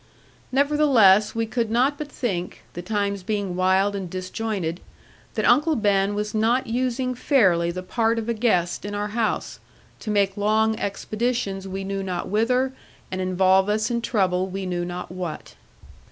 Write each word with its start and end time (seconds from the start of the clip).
Nevertheless 0.51 1.35
we 1.35 1.45
could 1.45 1.69
not 1.69 1.99
but 1.99 2.11
think, 2.11 2.63
the 2.73 2.81
times 2.81 3.21
being 3.21 3.55
wild 3.55 3.95
and 3.95 4.09
disjointed, 4.09 4.79
that 5.35 5.45
Uncle 5.45 5.75
Ben 5.75 6.15
was 6.15 6.33
not 6.33 6.65
using 6.65 7.13
fairly 7.13 7.69
the 7.69 7.83
part 7.83 8.17
of 8.17 8.27
a 8.27 8.33
guest 8.33 8.83
in 8.83 8.95
our 8.95 9.09
house, 9.09 9.59
to 9.99 10.09
make 10.09 10.35
long 10.35 10.75
expeditions 10.79 11.67
we 11.67 11.83
knew 11.83 12.01
not 12.01 12.27
whither, 12.27 12.73
and 13.11 13.21
involve 13.21 13.69
us 13.69 13.91
in 13.91 14.01
trouble 14.01 14.47
we 14.47 14.65
knew 14.65 14.83
not 14.85 15.11
what. 15.11 15.53